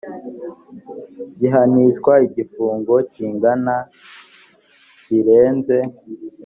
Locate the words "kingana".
3.13-3.75